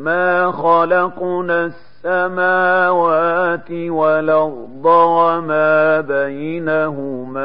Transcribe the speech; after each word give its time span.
ما 0.00 0.52
خلقنا 0.52 1.70
السماوات 1.72 3.70
والأرض 3.70 4.84
وما 4.86 6.00
بينهما 6.00 7.40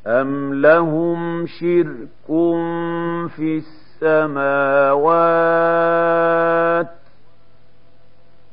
أم 0.07 0.53
لهم 0.53 1.45
شرك 1.47 2.27
في 3.35 3.57
السماوات 4.01 6.98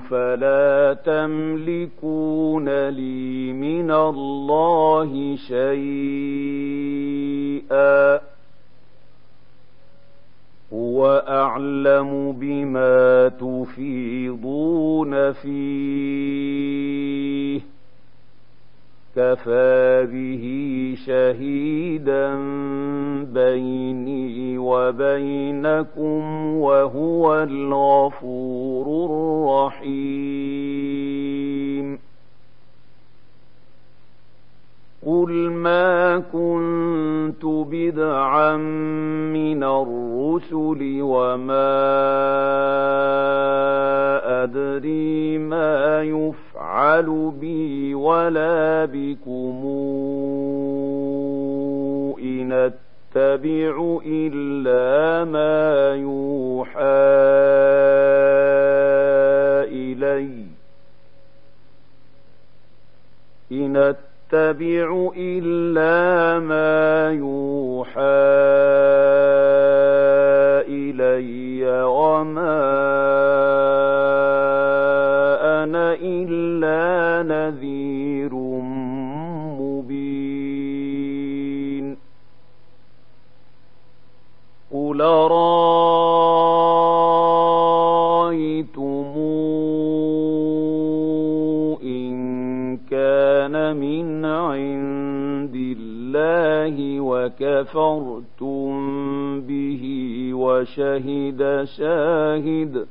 فلا 0.09 0.94
تملكون 1.06 2.68
لي 2.90 3.53
من 3.53 3.90
الله 3.91 5.36
شيئا 5.36 8.19
هو 10.74 11.22
اعلم 11.28 12.31
بما 12.31 13.28
تفيضون 13.30 15.31
فيه 15.31 17.75
كفى 19.16 20.08
به 20.12 20.46
شهيدا 21.06 22.36
بيني 23.24 24.58
وبينكم 24.58 26.48
وهو 26.56 27.34
الغفور 27.36 28.86
الرحيم 29.09 32.00
قل 35.06 35.32
ما 35.52 36.20
كنت 36.34 37.46
بدعا 37.46 38.58
من 39.34 39.64
الرسل 39.64 40.82
وما 41.02 41.76
ادري 44.44 45.38
ما 45.38 46.02
يفعل 46.03 46.44
يفعل 46.75 47.31
بي 47.40 47.96
ولا 47.96 48.86
بكم 48.86 49.62
إن 52.22 52.52
أتبع 52.52 54.00
إلا 54.06 55.24
ما 55.25 55.90
يوحى 55.96 57.06
إلي 59.72 60.44
إن 63.52 63.76
أتبع 63.78 65.09
إلا 65.17 66.40
ما 66.40 67.11
يوحى 67.11 68.28
إلي 70.70 71.84
وما 71.85 72.45
بالله 96.35 96.99
وكفرتم 96.99 98.72
به 99.41 99.84
وشهد 100.34 101.64
شاهد 101.78 102.87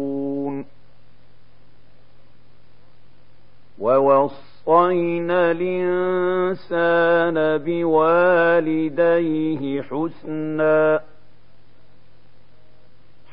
ووصينا 3.81 5.51
الإنسان 5.51 7.57
بوالديه 7.65 9.81
حسنا 9.81 10.99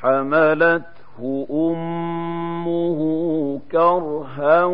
حملته 0.00 1.47
أمه 1.50 3.00
كرها 3.73 4.65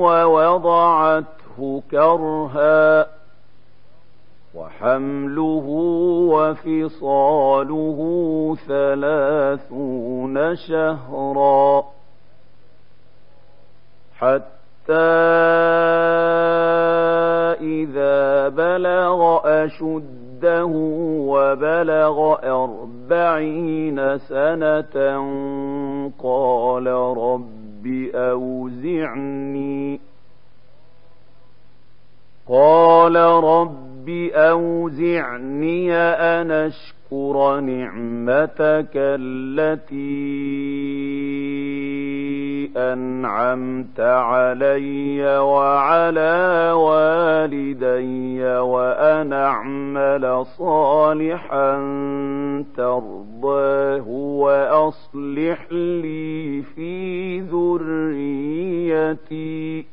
ووضعته 0.00 1.82
كرها 1.90 3.06
وحمله 4.54 5.66
وفصاله 6.28 7.98
ثلاثون 8.68 10.56
شهرا 10.56 11.84
حتى 14.18 14.61
حتى 14.82 14.92
إذا 17.62 18.48
بلغ 18.48 19.40
أشده 19.64 20.64
وبلغ 21.30 22.36
أربعين 22.64 24.18
سنة 24.18 24.94
قال 26.22 26.86
رب 27.16 27.86
أوزعني 28.14 30.00
قال 32.48 33.16
رب 33.44 34.08
أوزعني 34.34 35.94
أن 35.96 36.50
أشكر 36.50 37.60
نعمتك 37.60 38.90
التي 38.94 40.02
أنعمت 42.76 44.00
علي 44.00 45.38
وعلى 45.38 46.72
والدي 46.76 48.44
وأن 48.46 49.32
أعمل 49.32 50.46
صالحا 50.58 51.72
ترضاه 52.76 54.08
وأصلح 54.08 55.66
لي 55.72 56.62
في 56.62 57.40
ذريتي 57.40 59.84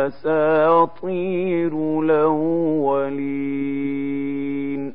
أساطير 0.08 1.72
الأولين 2.00 4.94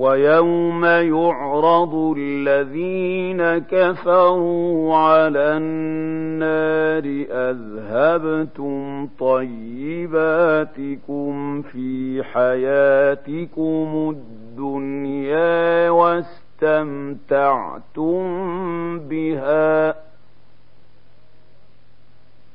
ويوم 0.02 0.86
يعرض 0.86 2.14
الذين 2.18 3.42
كفروا 3.58 4.96
على 4.96 5.58
النار 5.58 7.26
اذهبتم 7.32 9.08
طيباتكم 9.20 11.62
في 11.62 12.24
حياتكم 12.34 14.16
الدنيا 14.18 15.90
واستمتعتم 15.90 17.10
بها 19.00 19.96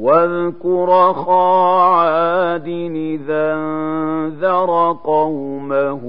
واذكر 0.00 1.10
اخا 1.10 1.80
عاد 1.82 2.68
اذا 2.96 3.54
انذر 3.54 4.96
قومه 5.04 6.00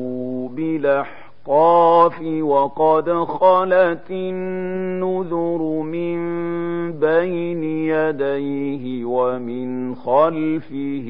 بلحقاف 0.55 2.21
وقد 2.41 3.09
خلت 3.23 4.11
النذر 4.11 5.59
من 5.81 6.17
بين 6.91 7.63
يديه 7.63 9.05
ومن 9.05 9.95
خلفه 9.95 11.07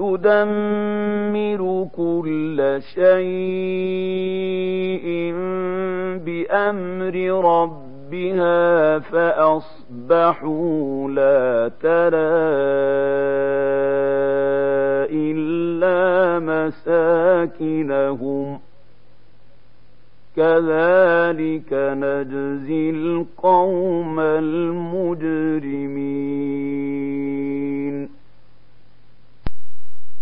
تدمر 0.00 1.62
كل 1.96 2.78
شيء 2.94 5.06
بأمر 6.24 7.14
ربها 7.44 8.58
فأصبحوا 8.98 11.08
لا 11.08 11.70
ترى 11.82 12.38
إلا 15.30 16.38
مساكنهم 16.38 18.48
كذلك 20.36 21.70
نجزي 21.72 22.82
القوم 22.90 24.20
المجرمين 24.20 27.19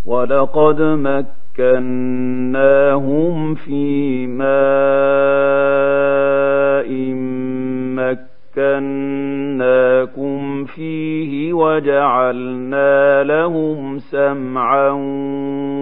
ولقد 0.09 0.81
مكناهم 0.81 3.53
في 3.53 4.25
ماء 4.27 6.89
مكناكم 7.93 10.65
فيه 10.65 11.53
وجعلنا 11.53 13.23
لهم 13.23 13.97
سمعا 13.99 14.89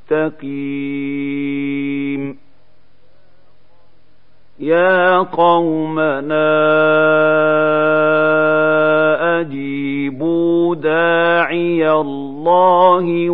مستقيم 0.11 2.35
يا 4.59 5.17
قومنا 5.17 6.71
أجيبوا 9.39 10.75
داعي 10.75 11.91
الله 11.91 13.29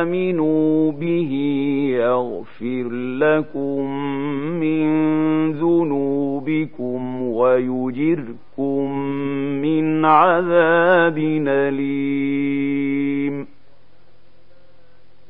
وآمنوا 0.00 0.92
به 0.92 1.30
يغفر 2.00 2.88
لكم 3.18 3.96
من 4.60 4.90
ذنوبكم 5.52 7.22
ويجركم 7.22 8.92
من 9.62 10.04
عذاب 10.04 11.18
أليم 11.48 12.81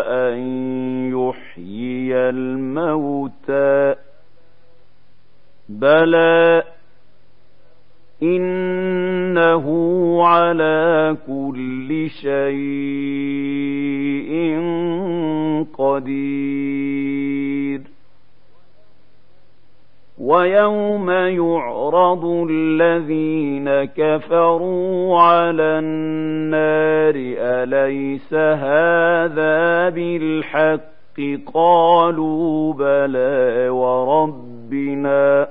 أن 0.07 0.37
يحيي 1.15 2.15
الموتى 2.15 3.95
بلى 5.69 6.62
على 10.61 11.17
كل 11.27 12.09
شيء 12.21 14.33
قدير 15.77 17.81
ويوم 20.19 21.09
يعرض 21.11 22.47
الذين 22.49 23.69
كفروا 23.85 25.19
على 25.19 25.63
النار 25.79 27.13
اليس 27.39 28.33
هذا 28.33 29.89
بالحق 29.89 30.83
قالوا 31.53 32.73
بلى 32.73 33.69
وربنا 33.69 35.47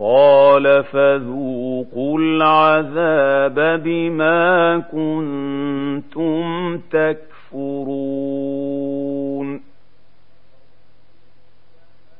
قال 0.00 0.84
فذوقوا 0.84 2.18
العذاب 2.18 3.82
بما 3.82 4.78
كنتم 4.78 6.78
تكفرون 6.78 9.60